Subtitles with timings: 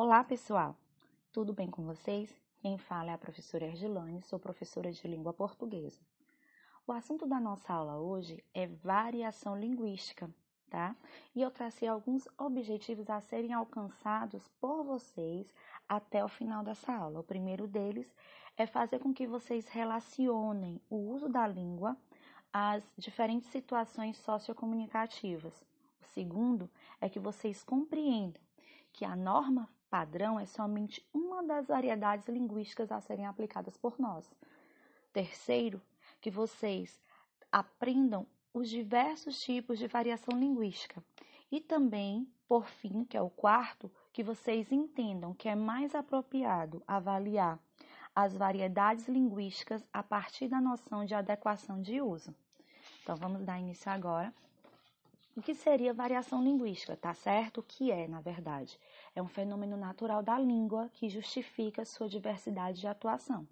[0.00, 0.76] Olá, pessoal!
[1.32, 2.32] Tudo bem com vocês?
[2.60, 5.98] Quem fala é a professora Ergilane, sou professora de língua portuguesa.
[6.86, 10.30] O assunto da nossa aula hoje é variação linguística,
[10.70, 10.94] tá?
[11.34, 15.52] E eu tracei alguns objetivos a serem alcançados por vocês
[15.88, 17.18] até o final dessa aula.
[17.18, 18.06] O primeiro deles
[18.56, 21.96] é fazer com que vocês relacionem o uso da língua
[22.52, 25.60] às diferentes situações sociocomunicativas.
[26.00, 26.70] O segundo
[27.00, 28.40] é que vocês compreendam
[28.92, 34.30] que a norma padrão é somente uma das variedades linguísticas a serem aplicadas por nós.
[35.12, 35.80] Terceiro,
[36.20, 37.00] que vocês
[37.50, 41.02] aprendam os diversos tipos de variação linguística.
[41.50, 46.82] E também, por fim, que é o quarto, que vocês entendam que é mais apropriado
[46.86, 47.58] avaliar
[48.14, 52.34] as variedades linguísticas a partir da noção de adequação de uso.
[53.02, 54.34] Então, vamos dar início agora
[55.38, 57.58] o que seria variação linguística, tá certo?
[57.58, 58.78] O que é, na verdade?
[59.14, 63.46] É um fenômeno natural da língua que justifica sua diversidade de atuação.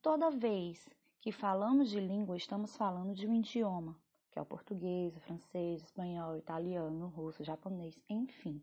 [0.00, 0.88] Toda vez
[1.20, 3.96] que falamos de língua, estamos falando de um idioma,
[4.30, 8.62] que é o português, o francês, o espanhol, o italiano, o russo, o japonês, enfim.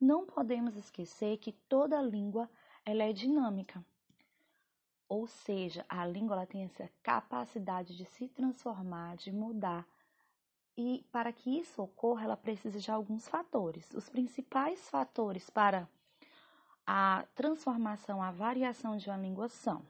[0.00, 2.48] Não podemos esquecer que toda língua
[2.84, 3.84] ela é dinâmica.
[5.08, 9.86] Ou seja, a língua ela tem essa capacidade de se transformar, de mudar
[10.78, 13.92] e para que isso ocorra, ela precisa de alguns fatores.
[13.94, 15.88] Os principais fatores para
[16.86, 19.82] a transformação, a variação de uma língua são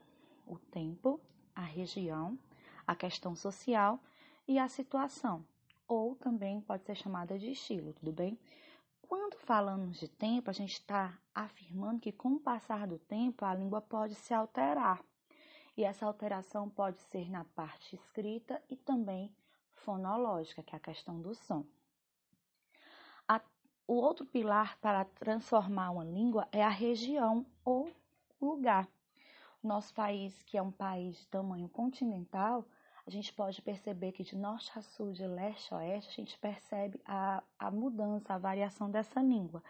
[0.47, 1.21] o tempo,
[1.55, 2.39] a região,
[2.87, 3.99] a questão social
[4.47, 5.45] e a situação,
[5.87, 8.35] ou também pode ser chamada de estilo, tudo bem?
[9.03, 13.53] Quando falamos de tempo, a gente está afirmando que com o passar do tempo a
[13.53, 15.03] língua pode se alterar.
[15.77, 19.31] E essa alteração pode ser na parte escrita e também
[19.79, 21.65] fonológica, que é a questão do som.
[23.27, 23.41] A,
[23.87, 27.91] o outro pilar para transformar uma língua é a região ou
[28.41, 28.87] lugar.
[29.61, 32.65] Nosso país, que é um país de tamanho continental,
[33.05, 36.37] a gente pode perceber que de norte a sul, de leste a oeste, a gente
[36.37, 39.63] percebe a, a mudança, a variação dessa língua.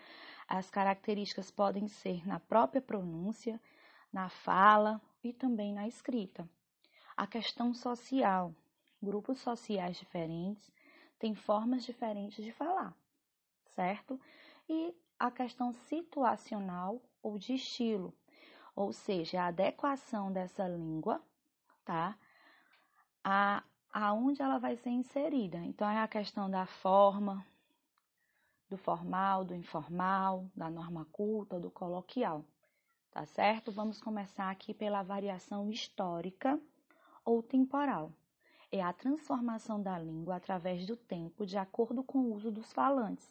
[0.48, 3.60] As características podem ser na própria pronúncia,
[4.12, 6.50] na fala e também na escrita.
[7.16, 8.54] A questão social,
[9.02, 10.72] grupos sociais diferentes
[11.18, 12.96] têm formas diferentes de falar,
[13.76, 14.20] certo?
[14.68, 18.14] E a questão situacional ou de estilo,
[18.76, 21.22] ou seja, a adequação dessa língua,
[21.84, 22.18] tá?
[23.24, 25.58] A aonde ela vai ser inserida.
[25.58, 27.46] Então é a questão da forma,
[28.70, 32.46] do formal, do informal, da norma culta, do coloquial.
[33.12, 33.72] Tá certo?
[33.72, 36.60] Vamos começar aqui pela variação histórica
[37.26, 38.14] ou temporal
[38.72, 43.28] é a transformação da língua através do tempo de acordo com o uso dos falantes.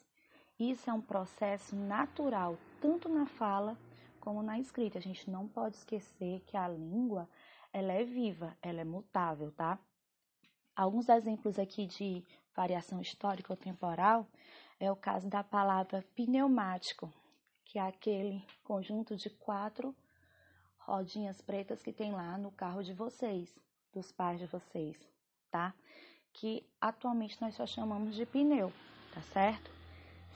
[0.59, 3.77] Isso é um processo natural, tanto na fala
[4.19, 4.97] como na escrita.
[4.97, 7.29] A gente não pode esquecer que a língua
[7.71, 9.79] ela é viva, ela é mutável, tá?
[10.75, 12.23] Alguns exemplos aqui de
[12.53, 14.27] variação histórica ou temporal
[14.77, 17.13] é o caso da palavra pneumático,
[17.63, 19.95] que é aquele conjunto de quatro
[20.79, 23.57] rodinhas pretas que tem lá no carro de vocês,
[23.93, 24.97] dos pais de vocês
[25.51, 25.73] tá?
[26.33, 28.71] Que atualmente nós só chamamos de pneu,
[29.13, 29.71] tá certo?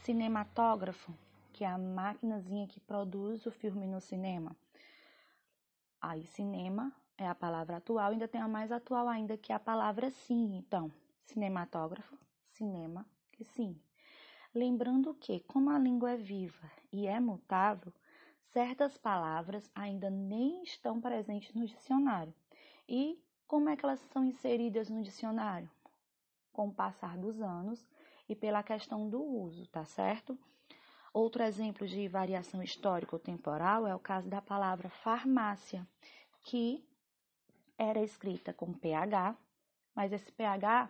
[0.03, 1.13] Cinematógrafo,
[1.53, 4.55] que é a maquinazinha que produz o filme no cinema.
[6.01, 9.59] Aí, cinema é a palavra atual, ainda tem a mais atual ainda, que é a
[9.59, 10.57] palavra sim.
[10.57, 10.91] Então,
[11.25, 12.17] cinematógrafo,
[12.51, 13.05] cinema
[13.39, 13.79] e sim.
[14.53, 17.93] Lembrando que, como a língua é viva e é mutável,
[18.51, 22.33] certas palavras ainda nem estão presentes no dicionário.
[22.87, 25.69] E como é que elas são inseridas no dicionário?
[26.51, 27.87] Com o passar dos anos
[28.27, 30.37] e pela questão do uso, tá certo?
[31.13, 35.87] Outro exemplo de variação histórica ou temporal é o caso da palavra farmácia,
[36.41, 36.83] que
[37.77, 39.35] era escrita com PH,
[39.93, 40.89] mas esse PH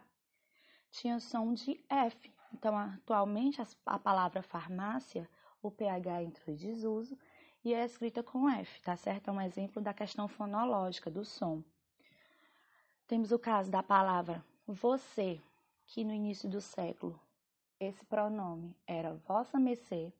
[0.92, 2.34] tinha som de F.
[2.54, 5.30] Então, atualmente, a palavra farmácia,
[5.62, 7.18] o PH entrou em desuso
[7.66, 9.30] e é escrita com F, tá certo?
[9.30, 11.64] É um exemplo da questão fonológica do som.
[13.06, 15.42] Temos o caso da palavra você,
[15.86, 17.20] que no início do século
[17.78, 20.14] esse pronome era vossa mercê,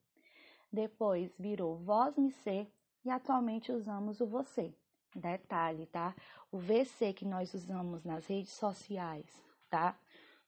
[0.72, 2.70] depois virou vós me ser
[3.06, 4.76] e atualmente usamos o você.
[5.16, 6.14] Detalhe, tá?
[6.52, 9.32] O VC que nós usamos nas redes sociais,
[9.70, 9.98] tá?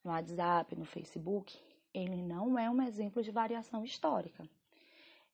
[0.03, 1.57] No WhatsApp, no Facebook,
[1.93, 4.47] ele não é um exemplo de variação histórica.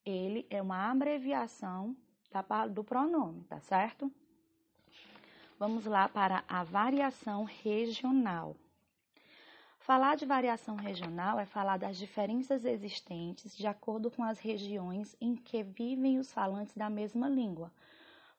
[0.05, 1.95] Ele é uma abreviação
[2.71, 4.11] do pronome, tá certo?
[5.61, 8.55] Vamos lá para a variação regional.
[9.77, 15.35] Falar de variação regional é falar das diferenças existentes de acordo com as regiões em
[15.35, 17.71] que vivem os falantes da mesma língua.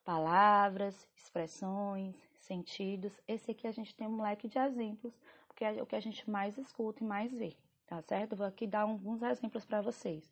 [0.03, 3.17] Palavras, expressões, sentidos.
[3.25, 5.17] Esse aqui a gente tem um leque de exemplos,
[5.47, 7.55] porque é o que a gente mais escuta e mais vê,
[7.87, 8.35] tá certo?
[8.35, 10.29] Vou aqui dar alguns exemplos para vocês.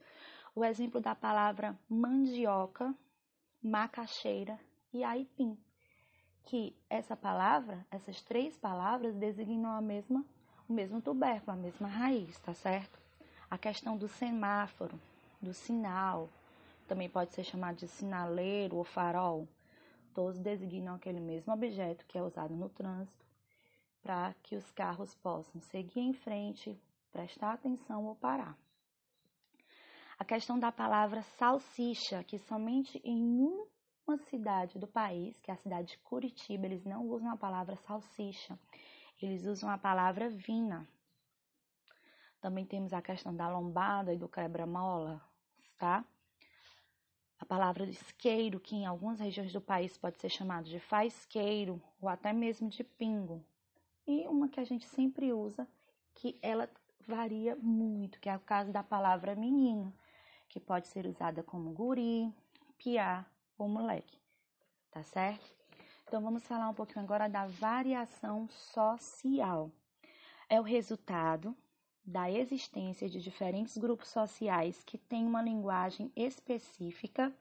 [0.54, 2.94] O exemplo da palavra mandioca,
[3.64, 4.60] macaxeira
[4.92, 5.58] e aipim,
[6.46, 10.26] que essa palavra, essas três palavras designam a mesma,
[10.68, 13.00] o mesmo tubérculo, a mesma raiz, tá certo?
[13.50, 15.00] A questão do semáforo,
[15.42, 16.30] do sinal,
[16.88, 19.48] também pode ser chamado de sinaleiro ou farol,
[20.14, 23.26] todos designam aquele mesmo objeto que é usado no trânsito
[24.02, 26.78] para que os carros possam seguir em frente,
[27.12, 28.58] prestar atenção ou parar
[30.22, 33.20] a questão da palavra salsicha, que somente em
[34.12, 37.78] uma cidade do país, que é a cidade de Curitiba, eles não usam a palavra
[37.78, 38.60] salsicha,
[39.22, 40.86] eles usam a palavra vina.
[42.42, 45.22] Também temos a questão da lombada e do quebra-mola,
[45.78, 46.04] tá?
[47.40, 52.10] A palavra isqueiro, que em algumas regiões do país pode ser chamado de faisqueiro ou
[52.10, 53.42] até mesmo de pingo.
[54.06, 55.66] E uma que a gente sempre usa,
[56.16, 56.70] que ela
[57.08, 59.94] varia muito, que é o caso da palavra menino
[60.50, 62.30] que pode ser usada como guri,
[62.78, 63.26] piá
[63.62, 64.18] ou moleque,
[64.92, 65.56] tá certo?
[66.08, 69.72] Então vamos falar um pouquinho agora da variação social.
[70.50, 71.56] É o resultado
[72.04, 77.34] da existência de diferentes grupos sociais que têm uma linguagem específica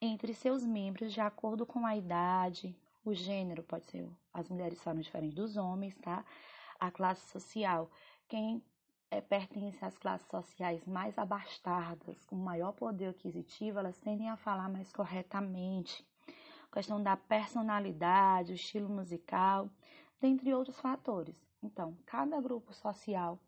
[0.00, 5.00] entre seus membros de acordo com a idade, o gênero, pode ser as mulheres falam
[5.00, 6.24] diferente dos homens, tá?
[6.78, 7.90] A classe social,
[8.28, 8.62] quem
[9.10, 14.68] é, pertence às classes sociais mais abastadas, com maior poder aquisitivo, elas tendem a falar
[14.68, 16.06] mais corretamente.
[16.70, 19.70] A questão da personalidade, o estilo musical,
[20.20, 21.34] dentre outros fatores.
[21.62, 23.38] Então, cada grupo social,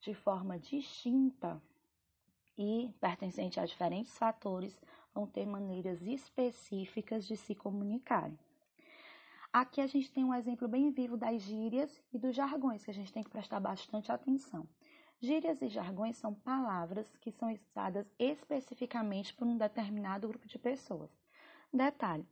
[0.00, 1.62] de forma distinta
[2.56, 4.80] e pertencente a diferentes fatores,
[5.14, 8.38] vão ter maneiras específicas de se comunicarem.
[9.52, 12.94] Aqui a gente tem um exemplo bem vivo das gírias e dos jargões, que a
[12.94, 14.66] gente tem que prestar bastante atenção.
[15.24, 21.16] Gírias e jargões são palavras que são usadas especificamente por um determinado grupo de pessoas.
[21.72, 22.26] Detalhe: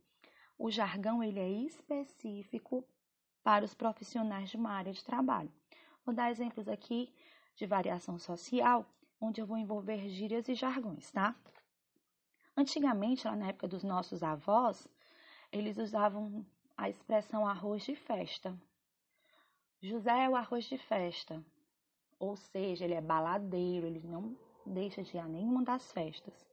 [0.58, 2.84] o jargão ele é específico
[3.44, 5.52] para os profissionais de uma área de trabalho.
[6.04, 7.14] Vou dar exemplos aqui
[7.54, 8.84] de variação social,
[9.20, 11.36] onde eu vou envolver gírias e jargões, tá?
[12.56, 14.88] Antigamente, lá na época dos nossos avós,
[15.52, 16.44] eles usavam
[16.76, 18.52] a expressão arroz de festa.
[19.80, 21.40] José é o arroz de festa
[22.20, 26.46] ou seja, ele é baladeiro, ele não deixa de ir a nenhuma das festas.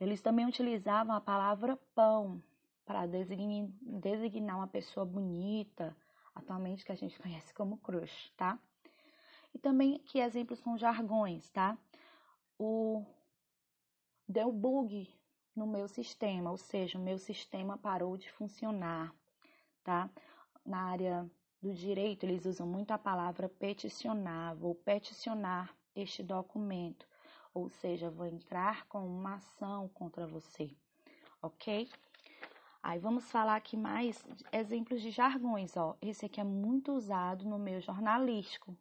[0.00, 2.42] Eles também utilizavam a palavra pão
[2.86, 5.94] para designar, uma pessoa bonita,
[6.34, 8.58] atualmente que a gente conhece como crush, tá?
[9.54, 11.78] E também que exemplos são jargões, tá?
[12.58, 13.04] O
[14.26, 15.08] deu bug
[15.54, 19.14] no meu sistema, ou seja, o meu sistema parou de funcionar,
[19.84, 20.10] tá?
[20.64, 21.30] Na área
[21.64, 27.08] do direito, eles usam muito a palavra peticionar, vou peticionar este documento,
[27.54, 30.70] ou seja, vou entrar com uma ação contra você,
[31.40, 31.88] ok?
[32.82, 34.22] Aí vamos falar aqui mais
[34.52, 35.96] exemplos de jargões, ó.
[36.02, 38.76] Esse aqui é muito usado no meu jornalístico.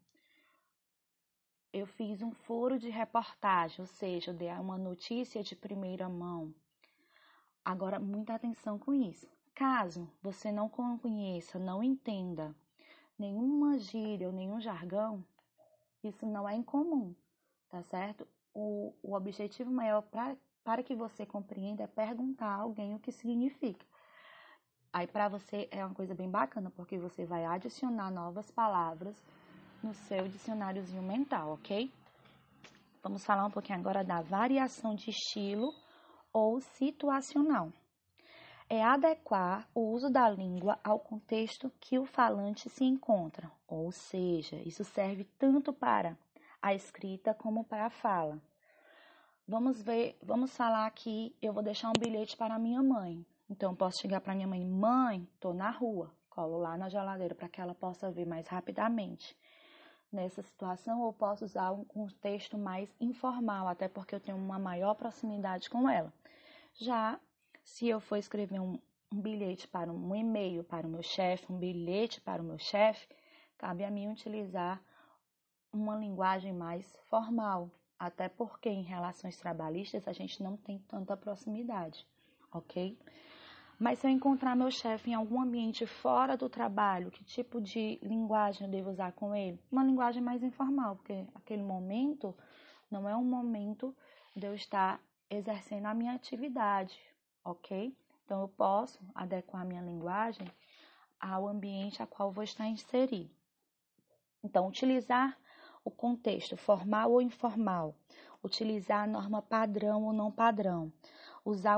[1.72, 6.54] Eu fiz um foro de reportagem, ou seja, eu dei uma notícia de primeira mão.
[7.64, 9.26] Agora, muita atenção com isso.
[9.56, 12.54] Caso você não conheça, não entenda
[13.18, 15.24] nenhuma gíria ou nenhum jargão,
[16.04, 17.16] isso não é incomum,
[17.70, 18.28] tá certo?
[18.54, 23.12] O, o objetivo maior pra, para que você compreenda é perguntar a alguém o que
[23.12, 23.86] significa.
[24.92, 29.16] Aí para você é uma coisa bem bacana, porque você vai adicionar novas palavras
[29.82, 31.92] no seu dicionáriozinho mental, ok?
[33.02, 35.74] Vamos falar um pouquinho agora da variação de estilo
[36.32, 37.72] ou situacional
[38.70, 44.56] é adequar o uso da língua ao contexto que o falante se encontra, ou seja,
[44.58, 46.18] isso serve tanto para
[46.62, 48.40] a escrita como para a fala.
[49.48, 53.26] Vamos ver, vamos falar aqui, eu vou deixar um bilhete para minha mãe.
[53.50, 57.50] Então posso chegar para minha mãe, mãe, tô na rua, colo lá na geladeira para
[57.50, 59.38] que ela possa ver mais rapidamente.
[60.12, 64.94] Nessa situação, eu posso usar um contexto mais informal, até porque eu tenho uma maior
[64.94, 66.14] proximidade com ela.
[66.76, 67.20] Já
[67.64, 68.80] se eu for escrever um,
[69.12, 72.60] um bilhete para um, um e-mail para o meu chefe, um bilhete para o meu
[72.60, 73.08] chefe,
[73.58, 74.82] cabe a mim utilizar
[75.72, 82.06] uma linguagem mais formal, até porque em relações trabalhistas a gente não tem tanta proximidade,
[82.52, 82.98] ok?
[83.80, 88.00] Mas se eu encontrar meu chefe em algum ambiente fora do trabalho, que tipo de
[88.04, 89.60] linguagem eu devo usar com ele?
[89.72, 92.36] Uma linguagem mais informal, porque aquele momento
[92.90, 93.96] não é um momento
[94.36, 96.98] de eu estar exercendo a minha atividade,
[97.44, 97.96] ok?
[98.24, 100.48] Então eu posso adequar a minha linguagem
[101.20, 103.34] ao ambiente a qual vou estar inserido.
[104.44, 105.38] Então, utilizar
[105.86, 107.96] o contexto formal ou informal,
[108.44, 110.92] utilizar a norma padrão ou não padrão,
[111.46, 111.78] usar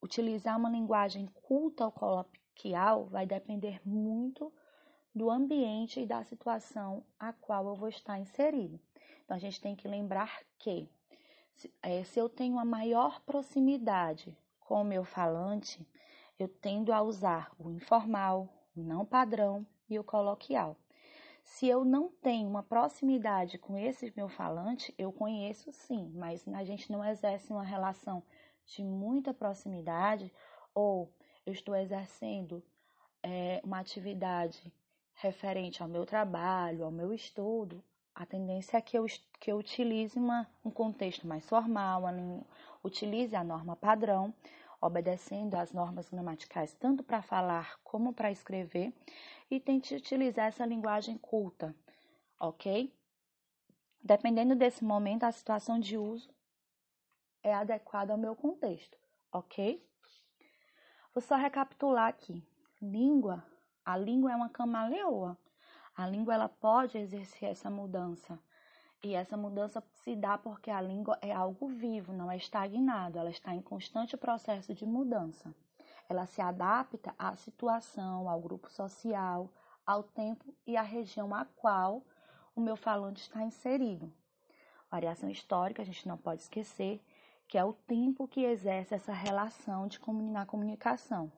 [0.00, 4.52] utilizar uma linguagem culta ou coloquial vai depender muito
[5.12, 8.78] do ambiente e da situação a qual eu vou estar inserido.
[9.24, 10.88] Então, a gente tem que lembrar que
[11.54, 14.36] se, é, se eu tenho uma maior proximidade
[14.66, 15.86] com o meu falante,
[16.38, 20.76] eu tendo a usar o informal, o não padrão e o coloquial.
[21.42, 26.64] Se eu não tenho uma proximidade com esse meu falante, eu conheço sim, mas a
[26.64, 28.22] gente não exerce uma relação
[28.66, 30.32] de muita proximidade
[30.74, 31.12] ou
[31.46, 32.60] eu estou exercendo
[33.22, 34.72] é, uma atividade
[35.14, 37.82] referente ao meu trabalho, ao meu estudo,
[38.16, 39.04] a tendência é que eu,
[39.38, 42.06] que eu utilize uma, um contexto mais formal,
[42.86, 44.32] utilize a norma padrão,
[44.80, 48.92] obedecendo às normas gramaticais tanto para falar como para escrever,
[49.50, 51.74] e tente utilizar essa linguagem culta,
[52.38, 52.92] ok?
[54.02, 56.30] Dependendo desse momento, a situação de uso
[57.42, 58.96] é adequada ao meu contexto,
[59.32, 59.84] ok?
[61.14, 62.46] Vou só recapitular aqui.
[62.80, 63.42] Língua,
[63.84, 65.38] a língua é uma camaleoa.
[65.96, 68.38] A língua ela pode exercer essa mudança.
[69.02, 73.30] E essa mudança se dá porque a língua é algo vivo, não é estagnado, ela
[73.30, 75.54] está em constante processo de mudança.
[76.08, 79.50] Ela se adapta à situação, ao grupo social,
[79.84, 82.02] ao tempo e à região a qual
[82.54, 84.12] o meu falante está inserido.
[84.90, 87.00] Variação histórica, a gente não pode esquecer,
[87.46, 90.00] que é o tempo que exerce essa relação de
[90.32, 91.30] na comunicação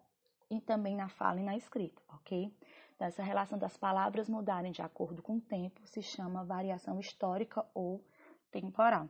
[0.51, 2.53] e também na fala e na escrita, ok?
[2.99, 8.05] Essa relação das palavras mudarem de acordo com o tempo se chama variação histórica ou
[8.51, 9.09] temporal.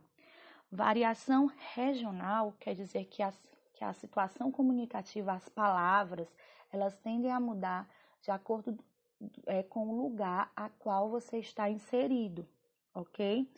[0.71, 3.35] Variação regional quer dizer que, as,
[3.73, 6.29] que a situação comunicativa, as palavras,
[6.71, 7.89] elas tendem a mudar
[8.21, 8.79] de acordo
[9.47, 12.47] é, com o lugar a qual você está inserido,
[12.95, 13.51] ok?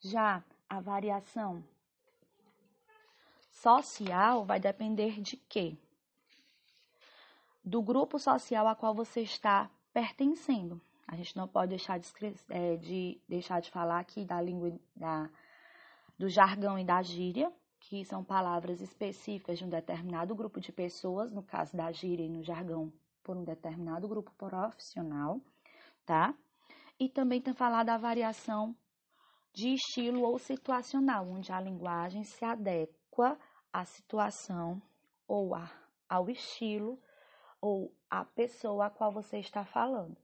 [0.00, 1.64] Já a variação
[3.50, 5.76] social vai depender de quê?
[7.64, 10.80] Do grupo social a qual você está pertencendo.
[11.08, 12.08] A gente não pode deixar de,
[12.50, 15.28] é, de deixar de falar aqui da língua da,
[16.16, 21.32] do jargão e da gíria, que são palavras específicas de um determinado grupo de pessoas,
[21.32, 22.92] no caso da gíria e no jargão,
[23.24, 25.40] por um determinado grupo profissional,
[26.06, 26.32] tá?
[27.00, 28.76] E também tem falado da variação
[29.52, 33.36] de estilo ou situacional, onde a linguagem se adequa
[33.72, 34.80] à situação
[35.26, 35.68] ou a,
[36.08, 37.00] ao estilo
[37.60, 40.16] ou à pessoa a qual você está falando.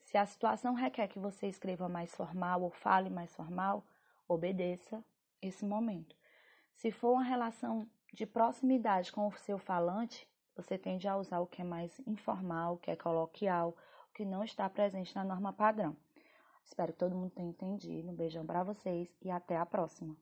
[0.00, 3.84] Se a situação requer que você escreva mais formal ou fale mais formal,
[4.28, 5.04] obedeça
[5.42, 6.16] esse momento.
[6.74, 11.46] Se for uma relação de proximidade com o seu falante, você tende a usar o
[11.46, 13.76] que é mais informal, o que é coloquial,
[14.10, 15.96] o que não está presente na norma padrão.
[16.64, 18.10] Espero que todo mundo tenha entendido.
[18.10, 20.16] Um beijão para vocês e até a próxima.